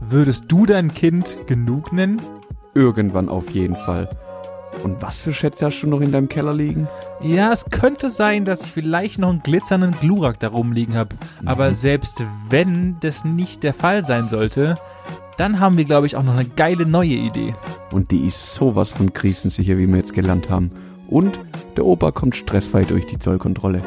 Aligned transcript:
Würdest 0.00 0.44
du 0.48 0.66
dein 0.66 0.92
Kind 0.92 1.38
genug 1.46 1.92
nennen? 1.92 2.20
Irgendwann 2.74 3.30
auf 3.30 3.50
jeden 3.50 3.76
Fall. 3.76 4.08
Und 4.82 5.00
was 5.00 5.22
für 5.22 5.32
Schätze 5.32 5.66
hast 5.66 5.80
du 5.80 5.86
noch 5.86 6.00
in 6.00 6.12
deinem 6.12 6.28
Keller 6.28 6.52
liegen? 6.52 6.86
Ja, 7.22 7.50
es 7.50 7.64
könnte 7.70 8.10
sein, 8.10 8.44
dass 8.44 8.66
ich 8.66 8.72
vielleicht 8.72 9.18
noch 9.18 9.30
einen 9.30 9.42
glitzernden 9.42 9.92
Glurak 10.00 10.38
da 10.40 10.48
rumliegen 10.48 10.96
habe. 10.96 11.14
Aber 11.46 11.68
mhm. 11.68 11.74
selbst 11.74 12.24
wenn 12.50 12.96
das 13.00 13.24
nicht 13.24 13.62
der 13.62 13.74
Fall 13.74 14.04
sein 14.04 14.28
sollte, 14.28 14.74
dann 15.38 15.60
haben 15.60 15.78
wir, 15.78 15.84
glaube 15.84 16.06
ich, 16.06 16.16
auch 16.16 16.22
noch 16.22 16.36
eine 16.36 16.48
geile 16.48 16.84
neue 16.84 17.14
Idee. 17.14 17.54
Und 17.90 18.10
die 18.10 18.26
ist 18.26 18.54
sowas 18.54 18.92
von 18.92 19.12
krisensicher, 19.12 19.78
wie 19.78 19.86
wir 19.86 19.96
jetzt 19.96 20.12
gelernt 20.12 20.50
haben. 20.50 20.70
Und 21.08 21.40
der 21.76 21.84
Opa 21.84 22.12
kommt 22.12 22.36
stressfrei 22.36 22.84
durch 22.84 23.06
die 23.06 23.18
Zollkontrolle. 23.18 23.82